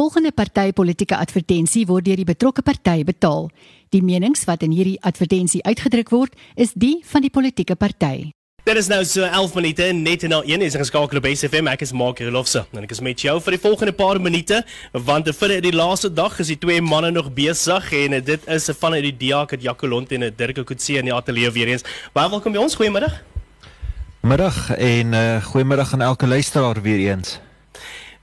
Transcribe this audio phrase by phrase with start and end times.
[0.00, 3.50] volgende partytetiese advertensie word deur die betrokke party betaal.
[3.92, 8.30] Die menings wat in hierdie advertensie uitgedruk word, is die van die politieke party.
[8.64, 11.84] Dit is nou so 11 minute net en nou een is geskakel op SFM ek
[11.84, 14.62] is Mark Rolofse en ek is met jou vir die volgende paar minute
[15.08, 18.96] want vir die laaste dag is die twee manne nog besig en dit is van
[18.96, 21.84] uit die Diak het Jacolont en Dirk Kutse in die ateljee weer eens.
[22.16, 22.76] Baie welkom by ons.
[22.80, 23.20] Goeiemiddag.
[24.24, 27.40] Middag en uh, goeiemiddag aan elke luisteraar weer eens.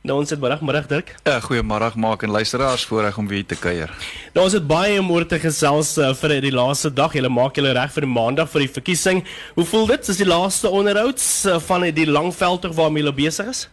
[0.06, 1.16] Nou ons het middag, middag Dirk.
[1.26, 3.92] Ja, uh, goeiemôre maak en luisteraars voorreg om weer te kuier.
[4.34, 7.16] Nou ons het baie om oor te gesels uh, vir die laaste dag.
[7.18, 9.24] Julle maak julle reg vir die maandag vir die verkiesing.
[9.58, 10.08] Hoe voel dit?
[10.08, 13.66] Is die laaste onderhouds uh, van die lang veldtog waarmee julle besig is?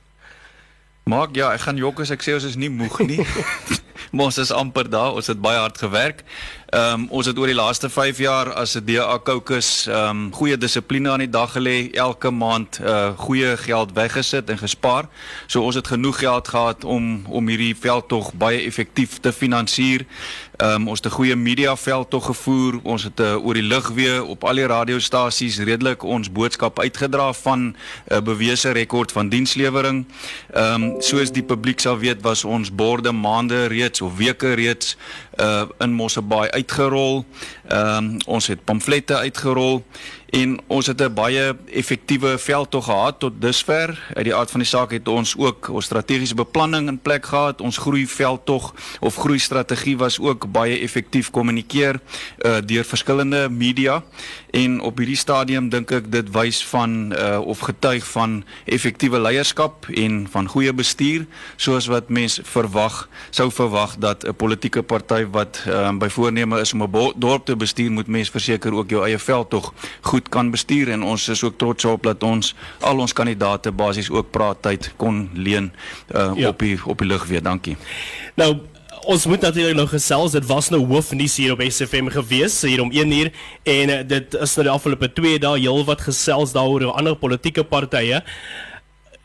[1.05, 3.21] Maak ja, ek gaan jok as ek sê ons is nie moeg nie.
[4.13, 5.13] maar ons is amper daar.
[5.13, 6.25] Ons het baie hard gewerk.
[6.75, 10.33] Ehm um, ons het oor die laaste 5 jaar as 'n DA caucus ehm um,
[10.33, 15.05] goeie dissipline aan die dag gelê, elke maand uh goeie geld weggesit en gespaar.
[15.47, 20.07] So ons het genoeg geld gehad om om hierdie veldtog baie effektief te finansier.
[20.57, 22.81] Ehm um, ons het 'n goeie media veldtog gevoer.
[22.83, 27.33] Ons het uh, oor die lug weer op al die radiostasies redelik ons boodskap uitgedra
[27.33, 27.77] van 'n
[28.09, 30.07] uh, bewese rekord van dienslewering.
[30.53, 34.97] Ehm um, soos die publiek sal weet was ons borde maande reeds of weke reeds
[35.37, 37.25] uh in Mosselbaai uitgerol.
[37.69, 39.85] Ehm um, ons het pamflette uitgerol
[40.35, 44.13] en ons het 'n baie effektiewe veldtog gehad tot dusver.
[44.15, 47.61] Uit die aard van die saak het ons ook ons strategiese beplanning in plek gehad.
[47.61, 52.01] Ons groei veldtog of groei strategie was ook baie effektief kommunikeer
[52.39, 54.03] uh deur verskillende media
[54.51, 59.87] en op hierdie stadium dink ek dit wys van uh of getuig van effektiewe leierskap
[59.89, 65.65] en van goeie bestuur soos wat mens verwag sou verwag dat 'n politieke party wat
[65.69, 69.19] uh, by voorneme is om 'n dorp te bestuur moet mens verseker ook jou eie
[69.19, 73.13] veldtog goed goed kan bestuur en ons is ook trots op dat ons al ons
[73.13, 75.73] kandidate basies ook praat tyd kon leen
[76.15, 76.49] uh, ja.
[76.49, 77.43] op die op die lug weer.
[77.43, 77.77] Dankie.
[78.37, 78.61] Nou
[79.05, 80.33] Ons moet natuurlik nog gesels.
[80.33, 83.31] Dit was nou hoofnuus hier op SFM gewees hier om 1 uur
[83.63, 87.67] en uh, dit is nou die afgelope 2 dae heelwat gesels daaroor oor ander politieke
[87.69, 88.23] partye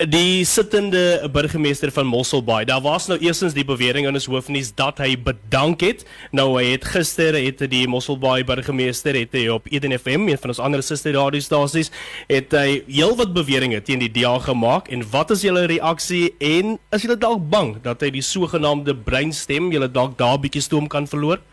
[0.07, 2.63] die sittende burgemeester van Mosselbaai.
[2.65, 6.05] Daar was nou eersins die bewering in ons hoofnuus dat hy bedank het.
[6.31, 10.53] Nou hy het gister het die Mosselbaai burgemeester het hy op Eden FM, een van
[10.53, 11.91] ons ander suster radiostasies,
[12.31, 17.03] het hy heelwat beweringe teen die DA gemaak en wat is julle reaksie en is
[17.03, 21.43] julle dalk bang dat hy die sogenaamde breinstem julle dalk daar bietjie stoom kan verloor?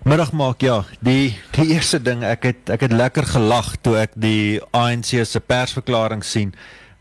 [0.00, 4.14] Middag maak ja, die die eerste ding ek het ek het lekker gelag toe ek
[4.16, 6.54] die ANC se persverklaring sien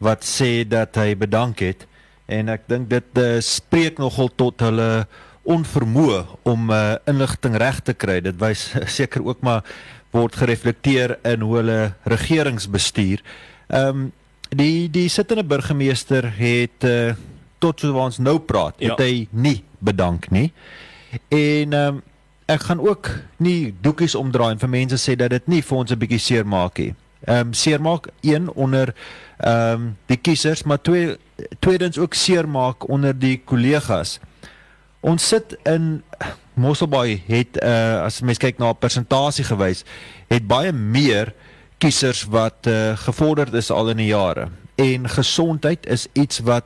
[0.03, 1.85] wat sê dat hy bedank het
[2.27, 5.05] en ek dink dit uh, spreek nogal tot hulle
[5.47, 6.19] onvermoë
[6.51, 8.19] om uh, inligting reg te kry.
[8.19, 8.67] Dit wys
[8.99, 9.63] seker ook maar
[10.11, 13.23] word gereflekteer in hoe hulle regeringsbestuur.
[13.71, 14.07] Ehm um,
[14.49, 17.15] die die sittende burgemeester het uh,
[17.63, 18.91] tot so waar ons nou praat, ja.
[18.91, 20.49] het hy nie bedank nie.
[21.31, 22.05] En ehm um,
[22.49, 25.91] ek gaan ook nie doekies omdraai en vir mense sê dat dit nie vir ons
[25.91, 26.95] 'n bietjie seer maak nie.
[27.27, 28.93] Ehm um, seer maak een onder
[29.37, 31.17] ehm um, die kiesers, maar twee
[31.59, 34.19] tweedens ook seer maak onder die kollegas.
[34.99, 36.03] Ons sit in
[36.53, 39.83] Mosselbaai het uh as mens kyk na 'n persentasie gewys,
[40.27, 41.33] het baie meer
[41.77, 44.49] kiesers wat uh gevorderd is al in die jare.
[44.75, 46.63] En gesondheid is iets wat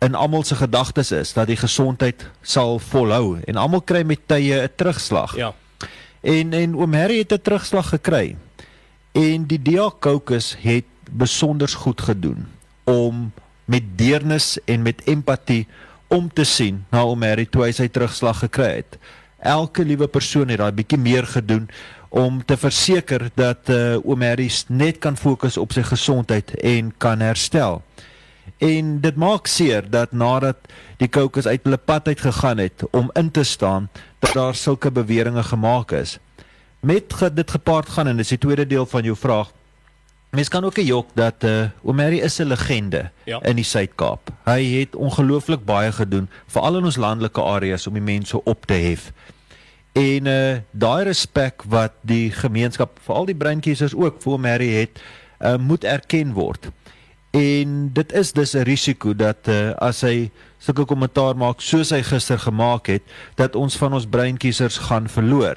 [0.00, 4.62] in almal se gedagtes is dat die gesondheid sal volhou en almal kry met tye
[4.62, 5.36] 'n terugslag.
[5.36, 5.52] Ja.
[6.20, 8.36] En en oom Harry het 'n terugslag gekry.
[9.12, 12.46] En die DA caucus het besonder goed gedoen
[12.84, 13.32] om
[13.64, 15.66] met deernis en met empatie
[16.06, 18.98] om te sien na oom Harry toe hy sy terugslag gekry het.
[19.38, 21.68] Elke liewe persoon het daai bietjie meer gedoen
[22.08, 27.20] om te verseker dat uh, oom Harry net kan fokus op sy gesondheid en kan
[27.20, 27.82] herstel.
[28.58, 30.56] En dit maak seer dat nadat
[30.96, 34.90] die caucus uit hulle pad uit gegaan het om in te staan dat daar sulke
[34.90, 36.18] beweringe gemaak is.
[36.80, 39.52] Met ge dit gepaard gaan en dis die tweede deel van jou vraag.
[40.30, 43.42] Mens kan ook 'n jok dat uh, Omeri is 'n legende ja.
[43.42, 44.30] in die Suid-Kaap.
[44.44, 48.74] Hy het ongelooflik baie gedoen veral in ons landelike areas om die mense op te
[48.74, 49.12] hef.
[49.92, 55.02] En uh daai respek wat die gemeenskap, veral die breinkiesers ook vir Omeri het,
[55.40, 56.70] uh, moet erken word.
[57.30, 62.02] En dit is dus 'n risiko dat uh, as hy sulke kommentaar maak soos hy
[62.02, 63.02] gister gemaak het,
[63.34, 65.56] dat ons van ons breinkiesers gaan verloor.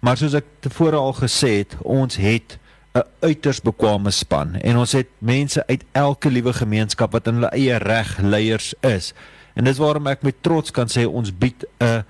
[0.00, 2.58] Maar soos ek tevore al gesê het, ons het
[2.92, 7.52] 'n uiters bekwame span en ons het mense uit elke liewe gemeenskap wat in hulle
[7.54, 9.12] eie reg leiers is.
[9.54, 12.04] En dis waarom ek met trots kan sê ons bied 'n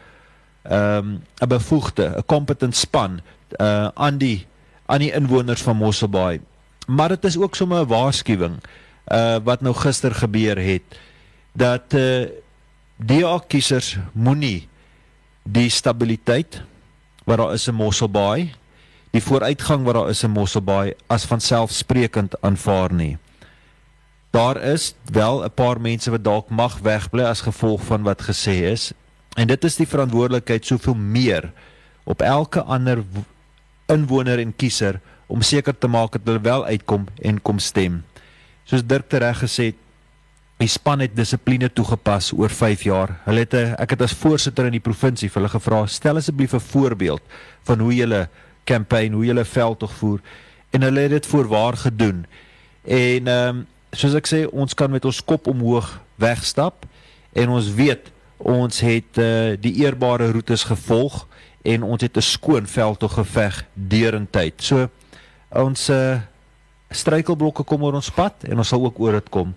[0.63, 3.21] ehm um, 'n bevoegde, 'n competent span
[3.61, 4.47] uh aan die
[4.87, 6.41] aan die inwoners van Mosselbaai
[6.87, 8.57] maar dit is ook sommer 'n waarskuwing
[9.13, 10.83] uh wat nou gister gebeur het
[11.53, 12.29] dat uh
[12.97, 14.69] DA kiesers moenie
[15.43, 16.61] die stabiliteit
[17.25, 18.51] wat daar is in Mosselbaai,
[19.15, 23.17] die vooruitgang wat daar is in Mosselbaai as vanselfsprekend aanvaar nie.
[24.31, 28.71] Daar is wel 'n paar mense wat dalk mag wegbly as gevolg van wat gesê
[28.71, 28.93] is
[29.35, 31.53] en dit is die verantwoordelikheid soveel meer
[32.05, 33.05] op elke ander
[33.87, 35.01] inwoner en kiezer
[35.31, 38.03] om seker te maak dat hulle wel uitkom en kom stem.
[38.67, 39.79] Soos Dirk tereg gesê het,
[40.61, 43.15] die span het dissipline toegepas oor 5 jaar.
[43.25, 46.53] Hulle het 'n ek het as voorsitter in die provinsie vir hulle gevra, stel asseblief
[46.55, 47.23] 'n voorbeeld
[47.65, 48.29] van hoe julle
[48.65, 50.21] kampanje, hoe julle veldtog voer
[50.71, 52.27] en hulle het dit voorwaar gedoen.
[52.85, 56.87] En ehm um, soos ek sê, ons kan met ons kop omhoog wegstap
[57.33, 61.27] en ons weet ons het uh, die eerbare roetes gevolg
[61.63, 64.55] en ons het 'n skoon veldtog geveg deurentyd.
[64.63, 64.89] So
[65.51, 66.21] ons uh,
[66.91, 69.55] struikelblokke kom oor ons pad en ons sal ook oor dit kom.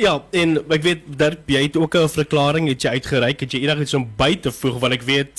[0.00, 3.60] Ja, en ek weet dat jy het ook 'n verklaring het jy uitgereik, het jy
[3.60, 5.34] enigiets om by te voeg want ek weet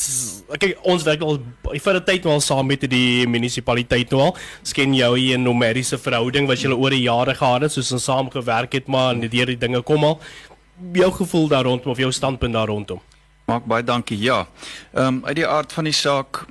[0.59, 1.39] kyk ons werk al
[1.73, 4.37] vir 'n tyd nou al saam met die munisipaliteit nou al.
[4.63, 8.03] Sken jou hier 'n numeriese verhouding wat julle oor die jare gehad het, soos ons
[8.03, 10.19] saam gewerk het, maar net hierdie dinge kom al.
[10.93, 13.01] Jou gevoel daar rondom of jou standpunt daar rondom?
[13.51, 14.15] Maak baie dankie.
[14.19, 14.45] Ja.
[14.93, 16.45] Ehm um, uit die aard van die saak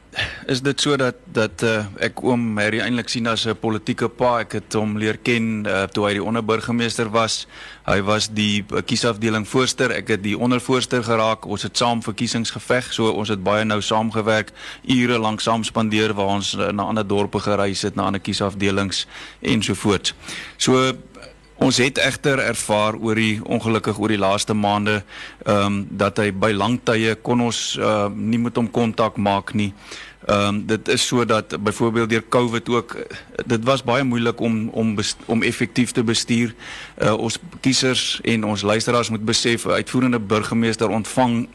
[0.52, 4.40] is dit so dat uh, ek oom Harry eintlik sien as 'n politieke pa.
[4.40, 7.46] Ek het hom leer ken uh, toe hy die onderburgemeester was.
[7.86, 9.96] Hy was die uh, kiesafdeling voorsteur.
[9.96, 11.46] Ek het die ondervoorsitter geraak.
[11.46, 12.92] Ons het saam verkiesings geveg.
[12.92, 14.52] So ons het baie nou saamgewerk,
[14.84, 19.06] ure lank saam spandeer waar ons uh, na ander dorpe gereis het, na ander kiesafdelings
[19.40, 20.12] ensovoorts.
[20.56, 20.92] So
[21.60, 25.02] Ons het egter ervaar oor die ongelukkig oor die laaste maande
[25.44, 29.54] ehm um, dat hy by lang tye kon ons uh, nie met hom kontak maak
[29.54, 29.72] nie.
[30.26, 32.96] Ehm um, dit is so dat byvoorbeeld deur Covid ook
[33.46, 34.96] dit was baie moeilik om om
[35.26, 36.54] om effektief te bestuur.
[37.02, 41.48] Uh, ons kiesers en ons luisteraars moet besef 'n uitvoerende burgemeester ontvang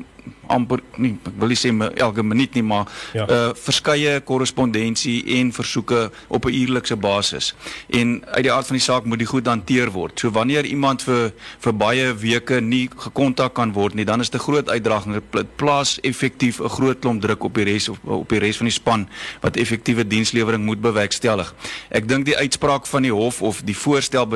[0.48, 1.72] amper nie ek wil nie sê
[2.02, 3.26] elke minuut nie maar ja.
[3.26, 7.54] uh verskeie korrespondensie en versoeke op 'n uurlikse basis.
[7.90, 10.20] En uit die aard van die saak moet die goed hanteer word.
[10.20, 14.42] So wanneer iemand vir vir baie weke nie gekontak kan word nie, dan is dit
[14.42, 15.22] 'n groot uitdaging.
[15.32, 18.66] Dit plaas effektief 'n groot klomp druk op die res op, op die res van
[18.66, 19.08] die span
[19.42, 21.54] wat effektiewe dienslewering moet bewerkstellig.
[21.90, 24.28] Ek dink die uitspraak van die hof of die voorstel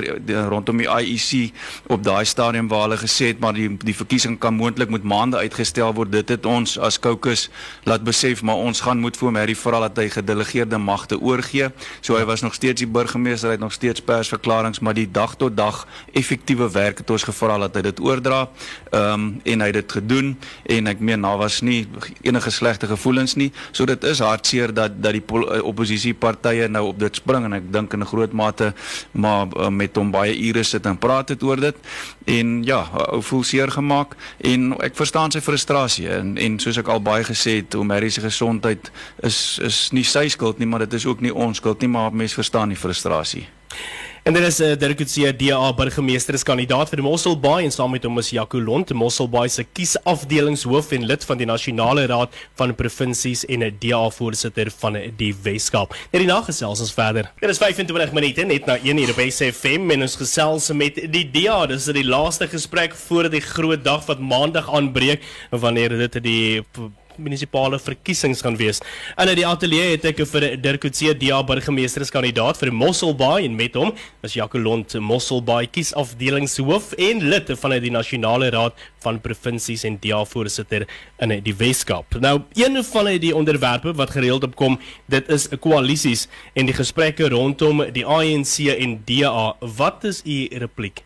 [0.50, 1.54] rondom die IEC
[1.88, 5.38] op daai stadium waar hulle gesê het maar die die verkiesing kan moontlik met maande
[5.38, 7.50] uitgestel word dit het ons as Kokes
[7.84, 11.70] laat besef maar ons gaan moet vir Mary vra dat hy gedelegeerde magte oorgee.
[12.02, 15.36] So hy was nog steeds die burgemeester, hy het nog steeds persverklaringe, maar die dag
[15.40, 18.48] tot dag effektiewe werk het ons gevra dat hy dit oordra.
[18.92, 20.34] Ehm um, en hy het dit gedoen
[20.76, 21.88] en ek meen daar was nie
[22.22, 23.52] enige slegte gevoelens nie.
[23.72, 27.72] So dit is hartseer dat dat die eh, oppositiepartye nou op dit spring en ek
[27.74, 28.74] dink in 'n groot mate
[29.12, 31.76] maar uh, met hom baie ure sit en praat het oor dit.
[32.26, 32.82] En ja,
[33.12, 37.24] ou voel seer gemaak en ek verstaan sy frustrasie en en soos ek al baie
[37.24, 38.92] gesê het, om Harry se gesondheid
[39.24, 42.14] is is nie sy skuld nie, maar dit is ook nie ons skuld nie, maar
[42.14, 43.48] mense verstaan die frustrasie.
[44.28, 47.94] En dit is uh, Dirk Coetzee, DA burgemeester is kandidaat vir die Mosselbaai en saam
[47.96, 52.76] met hom is Jaco Lont, Mosselbaai se kiesafdelingshoof en lid van die Nasionale Raad van
[52.76, 55.96] Provinsies en 'n DA voorsitter van die Weskaap.
[56.12, 57.32] Net die nagesels ons verder.
[57.40, 61.26] Dit is 25 minute net na 1 uur by SFM en ons gesels met die
[61.32, 61.66] DA.
[61.66, 66.64] Dis die laaste gesprek voor die groot dag wat maandag aanbreek wanneer dit die
[67.20, 68.82] munisipale verkiesings gaan wees.
[69.20, 73.94] In die ateljee het ek vir Dirk Coetzee DA burgemeesterskandidaat vir Mosselbaai en met hom
[74.26, 80.88] is Jacquelont Mosselbaai kiesafdelingshoof en lid van die nasionale raad van provinsies en DA voorsitter
[81.24, 82.20] in die Weskaap.
[82.24, 87.86] Nou, een van die onderwerpe wat gereeld opkom, dit is koalisies en die gesprekke rondom
[87.96, 89.54] die ANC en DA.
[89.60, 91.04] Wat is u repliek?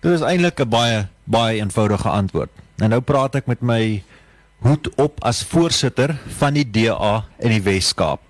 [0.00, 2.50] Dit is eintlik 'n baie baie eenvoudige antwoord.
[2.78, 4.02] En nou praat ek met my
[4.64, 8.20] hoed op as voorsitter van die DA in die Wes-Kaap.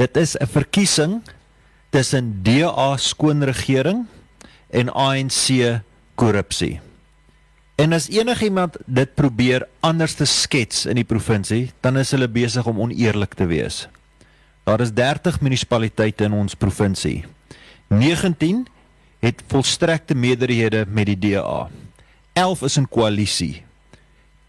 [0.00, 1.20] Dit is 'n verkiesing
[1.90, 4.06] tussen DA skoonregering
[4.70, 5.80] en ANC
[6.14, 6.80] korrupsie.
[7.76, 12.66] En as enigiemand dit probeer anders te skets in die provinsie, dan is hulle besig
[12.66, 13.88] om oneerlik te wees.
[14.64, 17.24] Daar is 30 munisipaliteite in ons provinsie.
[17.88, 18.66] 19
[19.18, 21.68] het volstrekte meerderhede met die DA.
[22.32, 23.64] 11 is in koalisie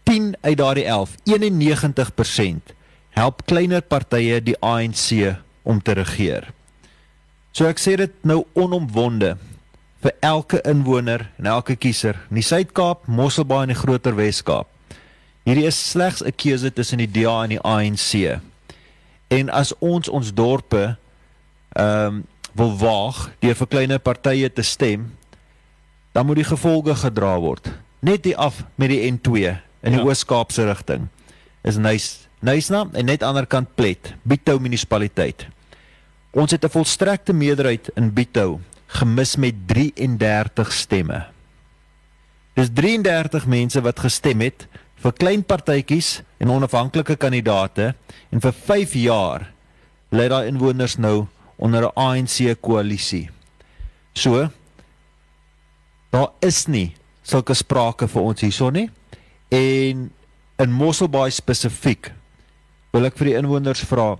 [0.08, 2.74] 10 uit daardie 11, 91%
[3.16, 6.48] help kleiner partye die ANC om te regeer.
[7.52, 9.34] So ek sê dit nou onomwonde
[10.02, 14.66] vir elke inwoner en elke kiezer in die Suid-Kaap, Mosselbaai en die Groter Wes-Kaap.
[15.46, 18.40] Hierdie is slegs 'n keuse tussen die DA en die ANC.
[19.28, 20.96] En as ons ons dorpe
[21.76, 25.16] ehm um, wil waag deur vir kleiner partye te stem,
[26.12, 30.06] dan moet die gevolge gedra word net hier af met die N2 in die Ja.
[30.06, 31.08] Oos-Kaapse rigting.
[31.62, 35.46] Is Nys Nysna en net ander kant Plet, Bito munisipaliteit.
[36.32, 41.26] Ons het 'n volstrekte meerderheid in Bito gemis met 33 stemme.
[42.54, 44.66] Dis 33 mense wat gestem het
[45.02, 47.94] vir klein partytjies en onafhanklike kandidaate
[48.30, 49.52] en vir 5 jaar
[50.12, 53.30] lê daai inwoners nou onder 'n ANC koalisie.
[54.14, 54.50] So
[56.10, 58.90] daar is nie sulke sprake vir ons hierson nie.
[59.52, 60.10] En
[60.56, 62.12] in Mosselbaai spesifiek
[62.92, 64.14] wil ek vir die inwoners vra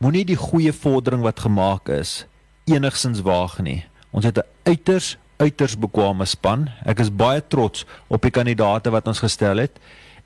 [0.00, 2.22] moenie die goeie vordering wat gemaak is
[2.70, 3.82] enigsins waag nie.
[4.16, 6.68] Ons het 'n uiters uiters bekwame span.
[6.84, 9.78] Ek is baie trots op die kandidaate wat ons gestel het.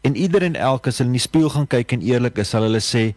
[0.02, 2.83] En iedereen elke as hulle in die spieël gaan kyk en eerlik is, sal hulle
[2.83, 3.14] sê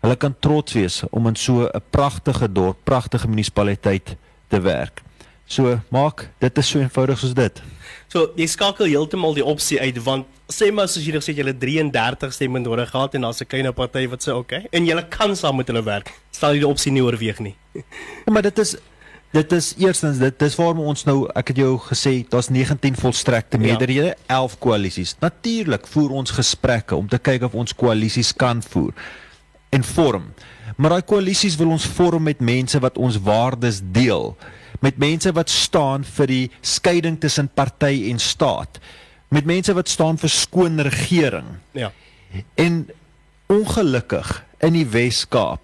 [0.00, 4.16] hulle kan trots wees om in so 'n pragtige dorp, pragtige munisipaliteit
[4.48, 5.02] te werk.
[5.46, 7.62] So maak dit is so eenvoudig soos dit.
[8.08, 11.44] So jy skakel heeltemal die opsie uit want sê maar soos jy nog sê jy
[11.46, 14.86] het 33 stemme nodig gehad en daar's 'n klein party wat sê oké okay, en
[14.86, 16.12] jy kan saam met hulle werk.
[16.30, 17.54] Stel jy die opsie nie oorweeg nie.
[17.74, 18.76] Ja, maar dit is
[19.32, 23.56] dit is eerstens dit dis waarom ons nou ek het jou gesê daar's 19 volstrekte
[23.58, 23.62] Ja.
[23.62, 25.16] meerderhede, 11 koalisies.
[25.20, 28.92] Natuurlik voer ons gesprekke om te kyk of ons koalisies kan voer
[29.70, 30.32] en vorm.
[30.76, 34.36] Maar daai koalisies wil ons vorm met mense wat ons waardes deel,
[34.84, 38.80] met mense wat staan vir die skeiding tussen party en staat,
[39.32, 41.48] met mense wat staan vir skoon regering.
[41.72, 41.90] Ja.
[42.60, 42.84] En
[43.48, 44.36] ongelukkig
[44.66, 45.60] in die Wes-Kaap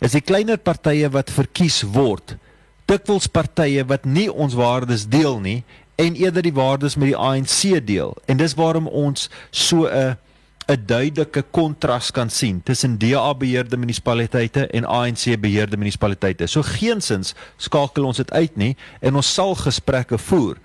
[0.00, 2.36] is die kleiner partye wat verkies word
[2.90, 5.60] dikwels partye wat nie ons waardes deel nie
[6.00, 8.14] en eerder die waardes met die ANC deel.
[8.26, 10.16] En dis waarom ons so 'n
[10.70, 16.46] 'n duidelike kontras kan sien tussen DA beheerde munisipaliteite en ANC beheerde munisipaliteite.
[16.46, 20.60] So geensins skakel ons dit uit nie en ons sal gesprekke voer.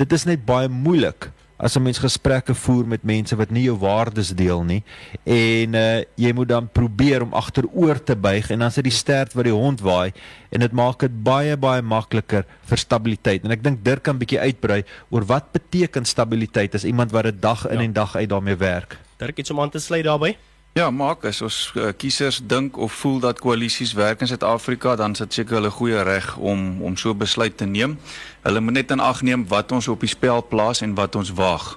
[0.00, 3.76] Dit is net baie moeilik as 'n mens gesprekke voer met mense wat nie jou
[3.78, 4.82] waardes deel nie
[5.24, 9.32] en uh, jy moet dan probeer om agteroor te buig en dan sit die stert
[9.34, 10.12] wat die hond waai
[10.50, 14.40] en dit maak dit baie baie makliker vir stabiliteit en ek dink Dirk kan bietjie
[14.40, 17.84] uitbrei oor wat beteken stabiliteit as iemand wat dit dag in Ja.
[17.84, 19.03] en dag uit daarmee werk.
[19.16, 20.36] Dirk iets om aan te sluit daarbey?
[20.74, 25.12] Ja, maak as ons uh, kiesers dink of voel dat koalisies werk in Suid-Afrika, dan
[25.14, 27.94] is dit seker hulle goeie reg om om so besluit te neem.
[28.42, 31.30] Hulle moet net in ag neem wat ons op die spel plaas en wat ons
[31.38, 31.76] waag.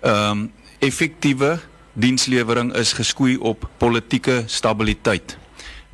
[0.00, 0.46] Ehm um,
[0.78, 1.58] effektiewe
[1.92, 5.36] dienslewering is geskoei op politieke stabiliteit.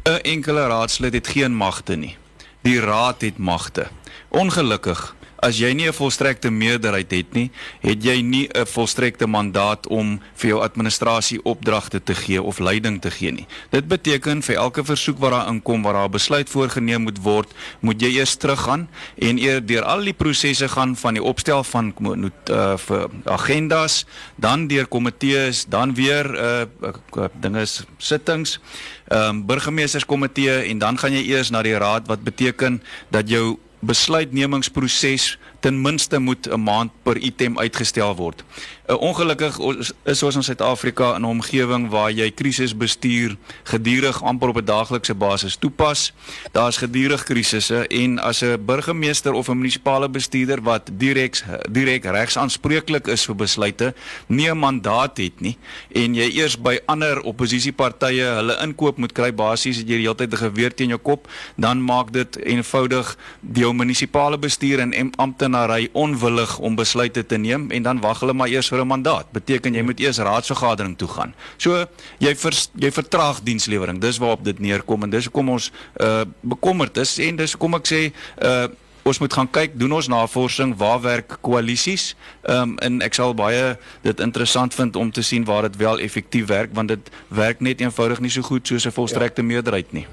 [0.04, 2.16] 'n Enkele raadslid het geen magte nie.
[2.62, 3.88] Die raad het magte.
[4.28, 9.86] Ongelukkig As jy nie 'n volstrekte meerderheid het nie, het jy nie 'n volstrekte mandaat
[9.86, 13.46] om vir jou administrasie opdragte te gee of leiding te gee nie.
[13.70, 17.52] Dit beteken vir elke versoek wat daar inkom waar daar 'n besluit voorgeneem moet word,
[17.80, 21.94] moet jy eers teruggaan en eer deur al die prosesse gaan van die opstel van
[22.50, 26.64] uh, vir agendas, dan deur komitees, dan weer uh,
[27.40, 27.66] dinge
[27.98, 28.60] sittings,
[29.08, 33.58] ehm um, burgemeesterskomitee en dan gaan jy eers na die raad wat beteken dat jou
[33.86, 38.44] besluitnemingsproses ten minste moet 'n maand per item uitgestel word.
[38.84, 39.56] Uh, ongelukkig
[40.04, 45.14] is ons in Suid-Afrika in 'n omgewing waar jy krisisbestuur gedurig amper op 'n daaglikse
[45.14, 46.12] basis toepas.
[46.52, 53.06] Daar's gedurig krisisse en as 'n burgemeester of 'n munisipale bestuurder wat direk direk regsaanspreeklik
[53.06, 53.94] is vir besluite,
[54.26, 55.56] nie 'n mandaat het nie
[55.92, 60.14] en jy eers by ander oppositiepartye hulle inkoop moet kry basies het jy die hele
[60.14, 63.16] tyd 'n geweer teen jou kop, dan maak dit eenvoudig
[63.54, 68.48] jou munisipale bestuur en amptenary onwillig om besluite te neem en dan wag hulle maar
[68.48, 69.32] eers vir 'n mandaat.
[69.32, 71.34] Beteken jy moet eers raadsvergadering toe gaan.
[71.56, 71.86] So
[72.18, 74.00] jy vers, jy vertraag dienslewering.
[74.00, 77.86] Dis waarop dit neerkom en dis hoekom ons uh bekommerd is en dis hoekom ek
[77.86, 78.00] sê
[78.42, 78.68] uh
[79.04, 82.14] ons moet gaan kyk doen ons navorsing waar werk koalisies
[82.48, 86.48] um, en ek sal baie dit interessant vind om te sien waar dit wel effektief
[86.48, 89.48] werk want dit werk net eenvoudig nie so goed soos 'n volstrekte ja.
[89.52, 90.06] meerderheid nie.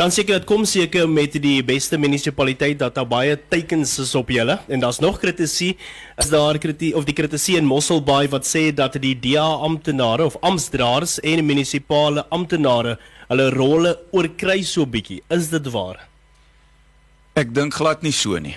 [0.00, 4.30] Dan seker dit kom seker met die beste munisipaliteit dat daar baie teikens is op
[4.32, 5.74] julle en daar's nog kritisie
[6.16, 10.38] as daar kritiek of die kritisie in Mosselbaai wat sê dat die DA amptenare of
[10.40, 12.94] amptdraers en munisipale amptenare
[13.28, 15.20] hulle rolle oorkry so bietjie.
[15.28, 16.00] Is dit waar?
[17.36, 18.54] Ek dink glad nie so nie.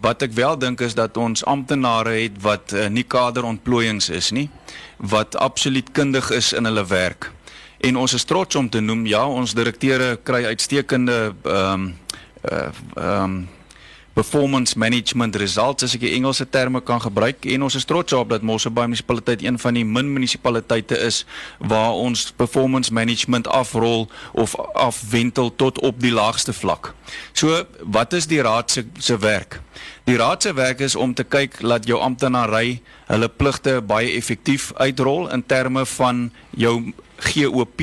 [0.00, 4.48] Wat ek wel dink is dat ons amptenare het wat uh, nie kaderontplooiings is nie,
[4.96, 7.28] wat absoluut kundig is in hulle werk.
[7.80, 11.88] En ons is trots om te noem ja, ons direkteure kry uitstekende ehm um,
[12.50, 13.40] uh, ehm um,
[14.12, 18.32] performance management results as ek die Engelse terme kan gebruik en ons is trots op
[18.32, 21.22] dat Mosselbaai munisipaliteit een van die min munisipaliteite is
[21.72, 26.92] waar ons performance management afrol of afwentel tot op die laagste vlak.
[27.32, 29.60] So wat is die raad se se werk?
[30.04, 34.72] Die raad se werk is om te kyk dat jou amptenary hulle pligte baie effektief
[34.76, 37.82] uitrol in terme van jou GOP.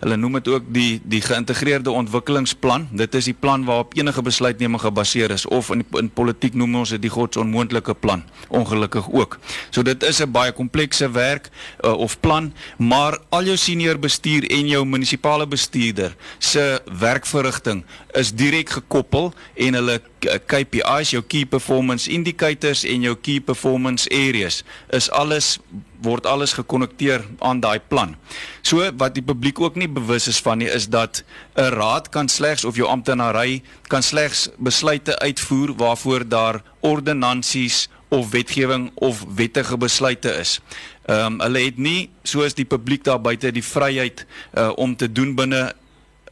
[0.00, 2.88] Hulle noem dit ook die die geïntegreerde ontwikkelingsplan.
[2.90, 6.94] Dit is die plan waarop enige besluitneming gebaseer is of in in politiek noem ons
[6.94, 8.24] dit die godsonmoontlike plan.
[8.48, 9.38] Ongelukkig ook.
[9.70, 11.50] So dit is 'n baie komplekse werk
[11.84, 18.32] uh, of plan, maar al jou senior bestuur en jou munisipale bestuurder se werkverrigting is
[18.32, 20.00] direk gekoppel en hulle
[20.46, 25.58] KPIs, jou key performance indicators en jou key performance areas is alles
[26.02, 28.16] word alles gekonnekteer aan daai plan.
[28.62, 31.24] So wat die publiek ook nie bewus is van nie is dat
[31.56, 38.30] 'n raad kan slegs of jou amptenary kan slegs besluite uitvoer waarvoor daar ordonnansies of
[38.30, 40.60] wetgewing of wettige besluite is.
[41.06, 45.12] Ehm um, hulle het nie soos die publiek daar buite die vryheid uh, om te
[45.12, 45.72] doen binne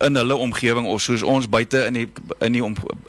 [0.01, 2.07] in hulle omgewing of soos ons buite in die
[2.41, 2.63] in die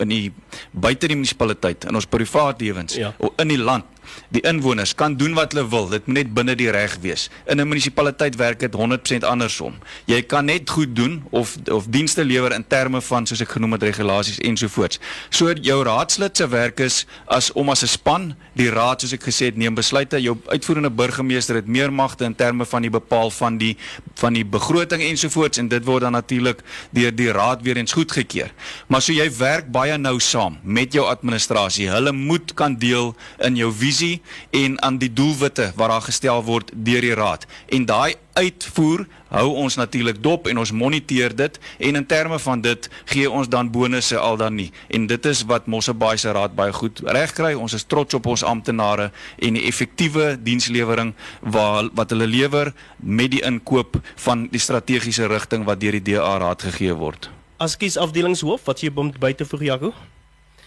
[0.03, 0.31] in die
[0.71, 3.13] buite die munisipaliteit in ons privaat lewens ja.
[3.39, 3.85] in die land
[4.29, 5.89] die inwoners kan doen wat hulle wil.
[5.89, 7.29] Dit moet net binne die reg wees.
[7.45, 9.73] In 'n munisipaliteit werk dit 100% andersom.
[10.05, 13.71] Jy kan net goed doen of of dienste lewer in terme van soos ek genoem
[13.71, 14.99] het regulasies ensovoorts.
[15.29, 19.23] So jou raadslid se werk is as om as 'n span, die raad soos ek
[19.23, 20.21] gesê het neem besluite.
[20.21, 23.77] Jou uitvoerende burgemeester het meer magte in terme van die bepaal van die
[24.15, 28.51] van die begroting ensovoorts en dit word dan natuurlik deur die raad weer eens goedgekeur.
[28.87, 31.89] Maar so jy werk baie nou saam met jou administrasie.
[31.89, 36.43] Hulle moet kan deel in jou visie visie en aan die doelwitte wat daar gestel
[36.43, 37.45] word deur die raad.
[37.69, 42.61] En daai uitvoer hou ons natuurlik dop en ons moniteer dit en in terme van
[42.61, 44.69] dit gee ons dan bonusse al dan nie.
[44.89, 47.53] En dit is wat Mosselbaai se raad baie goed regkry.
[47.53, 53.31] Ons is trots op ons amptenare en die effektiewe dienslewering wat wat hulle lewer met
[53.31, 57.29] die inkoop van die strategiese rigting wat deur die DA raad gegee word.
[57.61, 59.93] As kies afdelingshoof, wat jy buite vir Jaco?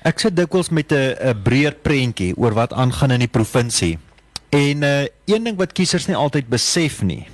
[0.04, 3.99] Ek sit dikwels met 'n 'n breër prentjie oor wat aangaan in die provinsie.
[4.50, 7.26] En uh een ding wat kiesers nie altyd besef nie,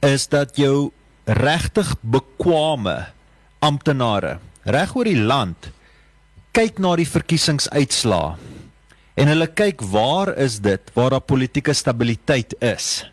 [0.00, 0.92] is dat jou
[1.24, 3.10] regtig bekwame
[3.58, 5.70] amptenare reg oor die land
[6.56, 8.36] kyk na die verkiesingsuitslae
[9.20, 13.04] en hulle kyk waar is dit waar daar politieke stabiliteit is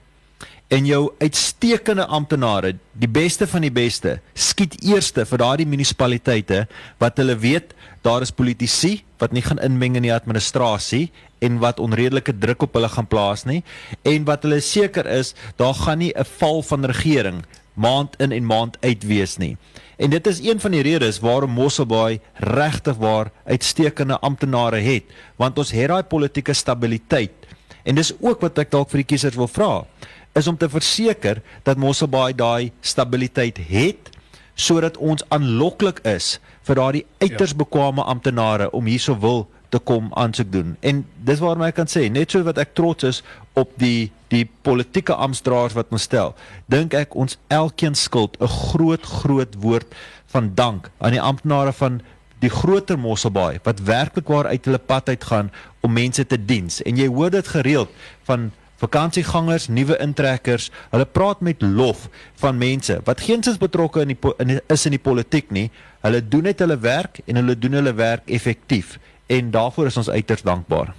[0.67, 6.65] en jou uitstekende amptenare, die beste van die beste, skiet eerste vir daardie munisipaliteite
[6.99, 7.71] wat hulle weet
[8.03, 11.07] daar is politici wat nie gaan inmeng in die administrasie
[11.43, 13.61] en wat onredelike druk op hulle gaan plaas nie
[14.07, 18.45] en wat hulle seker is daar gaan nie 'n val van regering maand in en
[18.45, 19.57] maand uit wees nie.
[19.97, 25.03] En dit is een van die redes waarom Mosselbaai regtig waar uitstekende amptenare het,
[25.37, 27.31] want ons het daai politieke stabiliteit.
[27.83, 29.85] En dis ook wat ek dalk vir die kiesers wil vra
[30.37, 34.11] is om te verseker dat Mosselbaai daai stabiliteit het
[34.57, 37.61] sodat ons aanloklik is vir daardie uiters ja.
[37.61, 40.75] bekwame amptenare om hierso wil te kom aansoek doen.
[40.79, 43.23] En dis waarom ek kan sê net so wat ek trots is
[43.57, 46.33] op die die politieke amptdraers wat ons stel.
[46.67, 49.87] Dink ek ons elkeen skuld 'n groot groot woord
[50.27, 52.01] van dank aan die amptenare van
[52.43, 56.81] die groter Mosselbaai wat werklik waar uit hulle pad uitgaan om mense te diens.
[56.81, 57.89] En jy hoor dit gereeld
[58.23, 62.07] van vakansiegangers, nuwe intrekkers, hulle praat met lof
[62.41, 65.67] van mense wat geensins betrokke in die, in die is in die politiek nie.
[66.05, 70.09] Hulle doen net hulle werk en hulle doen hulle werk effektief en daarvoor is ons
[70.09, 70.93] uiters dankbaar.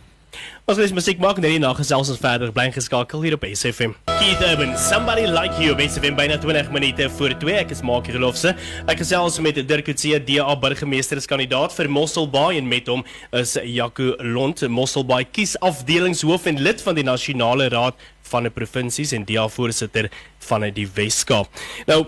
[0.69, 3.95] Ons lees musiek maak net na gesels ons verder bly geskakel hier op SFM.
[4.19, 7.55] Keith Urban, somebody like you, SFM byna 20 minute voor 2.
[7.63, 8.53] Ek is Mark Gelofse.
[8.85, 13.07] Ek gesels met Dirk Coetzee, DA burgemeesterskandidaat vir Mosselbaai en met hom
[13.41, 17.97] is Jaco Lont, Mosselbaai kies afdelingshoof en lid van die nasionale raad
[18.29, 20.11] van die provinsies en DA voorsitter
[20.51, 21.49] van die Weskaap.
[21.89, 22.03] Nou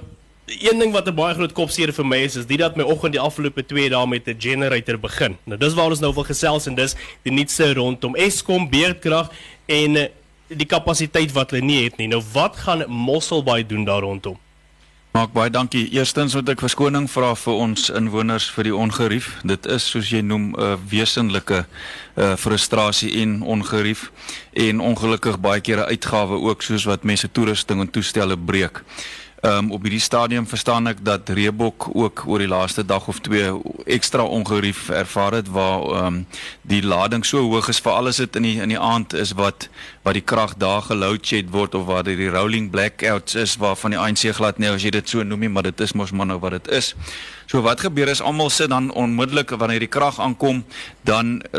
[0.59, 3.13] een ding wat 'n baie groot kopseer vir my is, is dit dat my oggend
[3.13, 5.37] die afgelope 2 dae met 'n generator begin.
[5.45, 9.31] Nou dis waar ons nou wil gesels en dis die nuutste rondom Eskom, beerdkrag
[9.67, 10.09] en eh,
[10.47, 12.09] die kapasiteit wat hulle nie het nie.
[12.09, 14.39] Nou wat gaan Mosselbaai doen daar rondom?
[15.11, 15.89] Maak baie dankie.
[15.91, 19.33] Eerstens moet ek verskoning vra vir ons inwoners vir die ongerief.
[19.43, 24.13] Dit is soos jy noem 'n wesenlike uh, frustrasie en ongerief
[24.53, 28.83] en ongelukkig baie keer 'n uitgawe ook soos wat mense toerusting en toestelle breek.
[29.41, 33.23] Ehm um, op hierdie stadium verstaan ek dat Reebok ook oor die laaste dag of
[33.25, 33.49] twee
[33.89, 36.27] ekstra ongerief ervaar het waar ehm um,
[36.63, 39.69] die lading so hoog is vir alles dit in die in die aand is wat
[40.03, 44.01] waar die krag daar geload shed word of waar die rolling blackouts is waarvan die
[44.01, 46.39] ANC glad nie as jy dit so noem nie, maar dit is mos maar nou
[46.41, 46.95] wat dit is.
[47.51, 50.63] So wat gebeur is almal sit dan onmiddellik wanneer die krag aankom,
[51.03, 51.59] dan eh,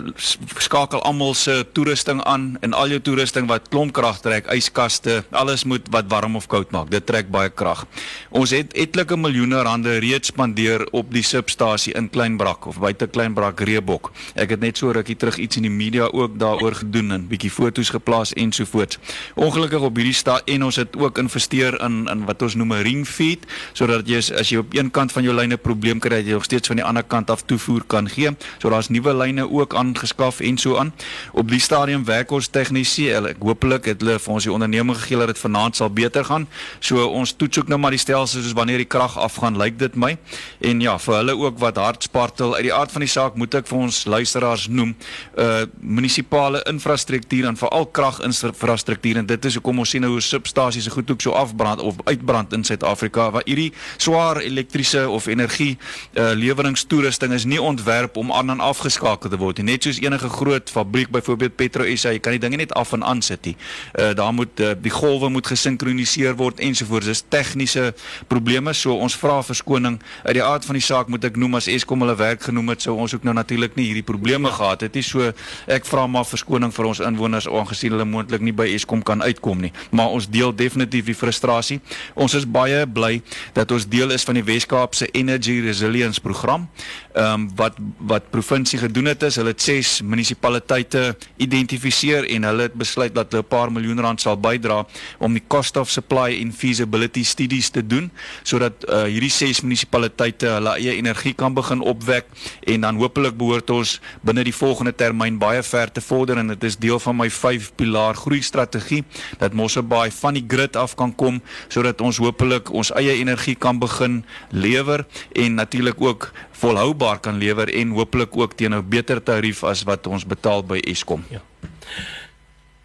[0.63, 5.65] skakel almal se toerusting aan en al jou toerusting wat klomp krag trek, yskaste, alles
[5.67, 6.87] moet wat warm of koud maak.
[6.93, 7.83] Dit trek baie krag.
[8.31, 13.59] Ons het etlike miljoene rande reeds spandeer op die substasie in Kleinbrak of buite Kleinbrak
[13.59, 14.13] Reebok.
[14.39, 17.51] Ek het net so rukkie terug iets in die media ook daaroor gedoen en bietjie
[17.51, 18.99] foto's geplaas ensovoorts.
[19.35, 22.83] Ongelukkig op hierdie sta en ons het ook investeer in in wat ons noem 'n
[22.83, 26.25] ring feed sodat jy as jy op een kant van jou lyne probleem kry dat
[26.25, 28.29] jy nog steeds van die ander kant af toevoer kan gee.
[28.59, 30.93] So daar's nuwe lyne ook aangeskaf en so aan.
[31.31, 33.09] Op die stadium werk ons tegnisi.
[33.11, 36.47] Ek hopelik het hulle vir ons die onderneming gegee dat dit vanaand sal beter gaan.
[36.79, 39.95] So ons toets ook nou maar die stelsels soos wanneer die krag afgaan, lyk dit
[39.95, 40.17] my.
[40.59, 42.55] En ja, vir hulle ook wat hard spartel.
[42.55, 44.95] Uit die aard van die saak moet ek vir ons luisteraars noem,
[45.37, 47.85] uh munisipale infrastruktuur en veral
[48.21, 51.81] kraginfrastruktuur en dit is hoekom ons sien nou hoe substasies se goed ook so afbrand
[51.81, 55.77] of uitbrand in Suid-Afrika waar hierdie swaar elektriese of energie
[56.13, 59.71] uh, leweringstoerusting is nie ontwerp om aan en afgeskakel te word nie.
[59.71, 63.03] Net soos enige groot fabriek byvoorbeeld Petro SA, jy kan die dinge net af en
[63.03, 63.55] aan sit nie.
[63.95, 67.09] Uh, daar moet uh, die golwe moet gesinkroniseer word ensovoorts.
[67.11, 67.91] Dis tegniese
[68.27, 68.73] probleme.
[68.73, 69.99] So ons vra verskoning.
[70.25, 72.85] Uit die aard van die saak moet ek noem as Eskom hulle werk genoem het,
[72.85, 75.05] sou ons ook nou natuurlik nie hierdie probleme gehad het nie.
[75.05, 75.31] So
[75.71, 79.61] ek vra maar verskoning vir ons inwoners aangesien hulle moontlik nie by Eskom kan uitkom
[79.63, 79.71] nie.
[79.91, 81.79] Maar ons deel definitief die frustrasie.
[82.13, 83.21] Ons is baie bly
[83.55, 86.67] dat ons deel is van die Wes-Kaapse Energy resilience program.
[87.15, 92.67] Ehm um, wat wat provinsie gedoen het is, hulle het ses munisipaliteite identifiseer en hulle
[92.67, 94.85] het besluit dat hulle 'n paar miljoen rand sal bydra
[95.17, 98.11] om die cost of supply and feasibility studies te doen
[98.43, 102.25] sodat uh, hierdie ses munisipaliteite hulle eie energie kan begin opwek
[102.67, 106.63] en dan hopelik behoort ons binne die volgende termyn baie ver te vorder en dit
[106.63, 109.03] is deel van my 5 pilaar groei strategie
[109.41, 113.79] dat Mosselbaai van die grid af kan kom sodat ons hopelik ons eie energie kan
[113.79, 119.63] begin lewer en natuurlik ook volhoubaar kan lewer en hopelik ook teen 'n beter tarief
[119.63, 121.25] as wat ons betaal by Eskom.
[121.29, 121.41] Ja.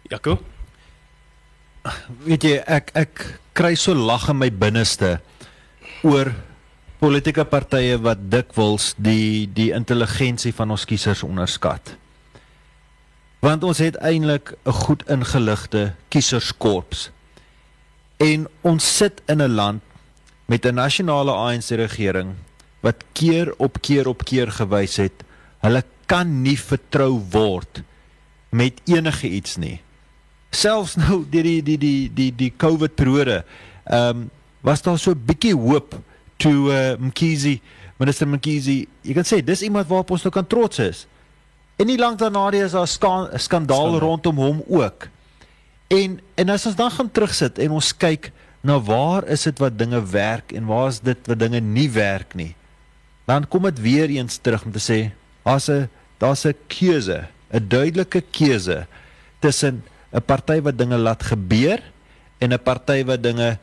[0.09, 0.39] Jaco.
[2.23, 5.19] Weet jy ek ek kry so lag in my binneste
[6.03, 6.33] oor
[6.99, 11.95] politieke partye wat dikwels die die intelligensie van ons kiesers onderskat.
[13.47, 17.11] Want ons het eintlik 'n goed ingeligte kieserskorps.
[18.17, 19.81] En ons sit in 'n land
[20.45, 22.35] met 'n nasionale ANC regering
[22.79, 25.23] wat keer op keer op keer gewys het
[25.59, 27.81] hulle kan nie vertrou word
[28.49, 29.81] met enige iets nie.
[30.49, 33.45] Selfs nou deur die die die die die COVID periode,
[33.83, 34.29] ehm um,
[34.61, 35.95] was daar so 'n bietjie hoop
[36.37, 37.59] toe uh, Mkhize,
[37.97, 41.07] minister Mkhize, jy kan sê dis iemand waarop ons nou kan trots is.
[41.77, 45.07] En nie lank daarna is daar 'n ska skandaal rondom hom ook.
[45.87, 49.77] En en as ons dan gaan terugsit en ons kyk na waar is dit wat
[49.77, 52.55] dinge werk en waar is dit wat dinge nie werk nie
[53.27, 54.99] dan kom dit weer eens terug om te sê
[55.43, 58.87] daar's 'n daar's 'n keuse, 'n duidelike keuse
[59.39, 61.79] tussen 'n party wat dinge laat gebeur
[62.39, 63.57] en 'n party wat dinge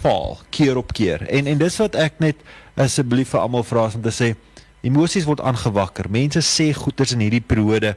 [0.00, 1.22] faal keer op keer.
[1.22, 2.36] En en dis wat ek net
[2.74, 4.34] asseblief vir almal vra om te sê
[4.86, 6.08] emosies word aangewakker.
[6.08, 7.96] Mense sê goeters in hierdie periode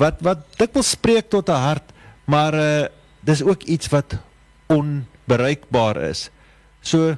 [0.00, 1.86] wat wat dikwels spreek tot 'n hart,
[2.24, 2.88] maar uh
[3.22, 4.18] dis ook iets wat
[4.66, 6.30] onbereikbaar is.
[6.82, 7.14] So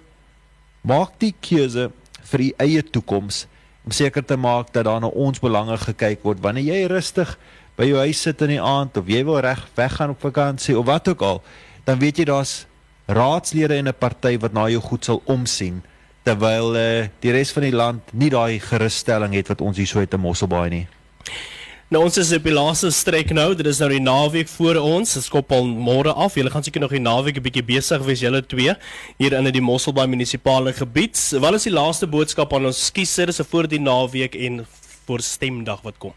[0.85, 1.91] maak die keuse
[2.29, 3.47] vir die eie toekoms
[3.85, 7.37] om seker te maak dat daar na ons belange gekyk word wanneer jy rustig
[7.77, 10.87] by jou huis sit in die aand of jy wil reg weggaan op vakansie of
[10.89, 11.43] wat ook al
[11.89, 12.67] dan weet jy daar's
[13.07, 15.83] raadslede en 'n party wat na jou goed sal omsien
[16.25, 20.01] terwyl uh, die res van die land nie daai gerusstelling het wat ons hier so
[20.01, 20.87] het in Mosselbaai nie
[21.93, 23.51] Nou ons is op die laaste strek nou.
[23.55, 25.13] Dit is nou die naweek voor ons.
[25.15, 26.35] Dit skop al môre af.
[26.35, 28.75] Julle gaan seker nog die naweek 'n bietjie besig wees julle twee
[29.19, 31.15] hier in die Mosselbaai munisipale gebied.
[31.39, 34.67] Wat is die laaste boodskap aan ons kiesers voor die naweek en
[35.07, 36.15] voor stemdag wat kom?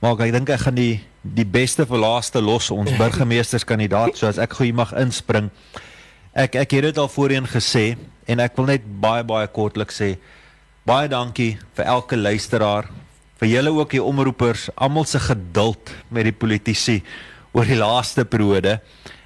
[0.00, 4.38] Maar ek dink ek gaan die die beste vir laaste los ons burgemeesterskandidaat so as
[4.38, 5.50] ek gou mag inspring.
[6.36, 7.94] Ek ek het dit al voorheen gesê
[8.28, 10.18] en ek wil net baie baie kortlik sê
[10.84, 12.90] baie dankie vir elke luisteraar
[13.40, 16.98] vir julle ook die omroepers, almal se geduld met die politici
[17.56, 18.78] oor die laaste periode.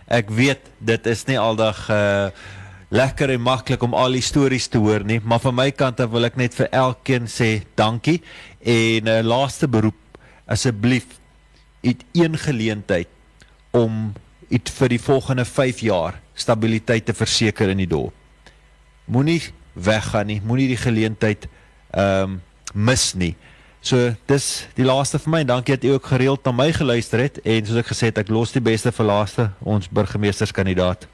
[0.07, 2.31] Ek weet dit is nie aldag uh
[2.91, 6.11] lekker en maklik om al die stories te hoor nie, maar van my kant af
[6.11, 8.19] wil ek net vir elkeen sê dankie
[8.63, 11.07] en 'n uh, laaste beroep asseblief
[11.87, 13.07] het een geleentheid
[13.71, 14.11] om
[14.51, 18.15] dit vir die volgende 5 jaar stabiliteit te verseker in die dorp.
[19.11, 19.41] Moenie
[19.75, 21.49] weggaan nie, moenie die geleentheid
[21.91, 22.41] ehm um,
[22.75, 23.35] mis nie
[23.81, 25.41] So dis die laaste vir my.
[25.49, 28.33] Dankie dat u ook gereeld na my geluister het en soos ek gesê het, ek
[28.33, 31.09] los die beste vir laaste, ons burgemeesterskandidaat.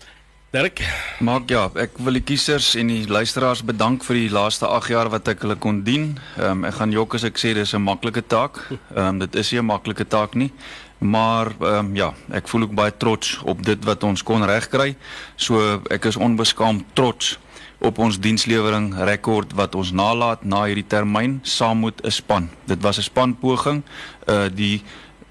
[0.54, 0.80] Dirk,
[1.20, 5.10] Maak ja, ek wil die kiesers en die luisteraars bedank vir die laaste 8 jaar
[5.12, 6.14] wat ek hulle kon dien.
[6.40, 8.58] Ehm um, ek gaan jok as ek sê dis 'n maklike taak.
[8.94, 10.50] Ehm um, dit is nie 'n maklike taak nie.
[10.98, 14.96] Maar ehm um, ja, ek voel ook baie trots op dit wat ons kon regkry.
[15.36, 17.38] So ek is onbeskaamd trots
[17.78, 22.48] op ons dienslewering rekord wat ons nalat na hierdie termyn saam met 'n span.
[22.64, 23.82] Dit was 'n spanpoging.
[24.26, 24.82] Uh die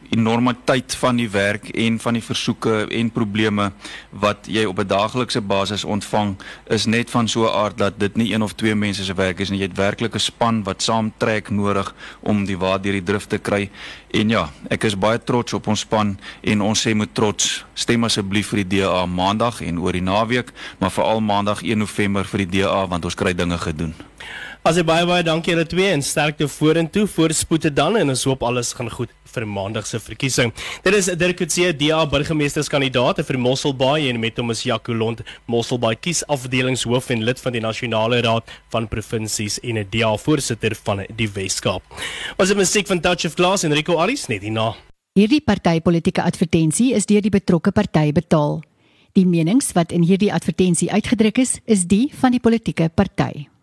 [0.09, 3.71] enormiteit van die werk en van die versoeke en probleme
[4.09, 6.35] wat jy op 'n daaglikse basis ontvang
[6.67, 9.39] is net van so 'n aard dat dit nie een of twee mense se werk
[9.39, 9.59] is nie.
[9.59, 13.37] Jy het werklik 'n span wat saamtrek nodig om die waar deur die drif te
[13.37, 13.69] kry.
[14.11, 18.03] En ja, ek is baie trots op ons span en ons sê met trots stem
[18.03, 22.45] asseblief vir die DA maandag en oor die naweek, maar veral maandag 1 November vir
[22.45, 23.93] die DA want ons kry dinge gedoen.
[24.65, 28.41] As jy baie baie dankie julle twee en sterkte vorentoe, voorspoete dan en ons hoop
[28.47, 30.49] alles gaan goed vir maandag se verkiesing.
[30.81, 35.93] Dit is Dirk Coetzee, DA burgemeesterskandidaat vir Mosselbaai en met hom is Jaco Lond, Mosselbaai
[36.01, 41.29] kiesafdelingshoof en lid van die Nasionale Raad van Provinsies en 'n DA voorsitter van die
[41.29, 41.83] Wes-Kaap.
[42.39, 44.73] Ons het musiek van Touch of Glass en Rico Aris net hierna.
[45.13, 48.63] Hierdie partytetiese advertensie is deur die betrokke party betaal.
[49.13, 53.54] Die menings wat in hierdie advertensie uitgedruk is, is die van die politieke party.